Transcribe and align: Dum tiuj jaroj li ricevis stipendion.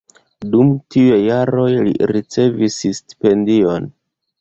Dum 0.55 0.71
tiuj 0.95 1.19
jaroj 1.27 1.67
li 1.89 1.93
ricevis 2.15 2.83
stipendion. 3.01 3.91